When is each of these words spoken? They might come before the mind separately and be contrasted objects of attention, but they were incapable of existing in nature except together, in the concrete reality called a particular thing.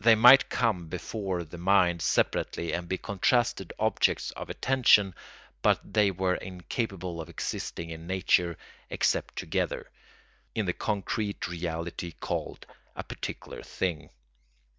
They 0.00 0.14
might 0.14 0.48
come 0.48 0.86
before 0.88 1.44
the 1.44 1.58
mind 1.58 2.00
separately 2.00 2.72
and 2.72 2.88
be 2.88 2.96
contrasted 2.96 3.74
objects 3.78 4.30
of 4.30 4.48
attention, 4.48 5.14
but 5.60 5.78
they 5.92 6.10
were 6.10 6.36
incapable 6.36 7.20
of 7.20 7.28
existing 7.28 7.90
in 7.90 8.06
nature 8.06 8.56
except 8.88 9.36
together, 9.36 9.90
in 10.54 10.64
the 10.64 10.72
concrete 10.72 11.46
reality 11.48 12.12
called 12.18 12.64
a 12.96 13.04
particular 13.04 13.62
thing. 13.62 14.08